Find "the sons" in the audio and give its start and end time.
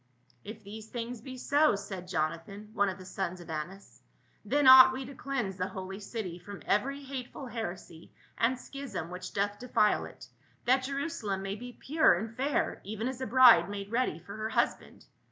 2.97-3.39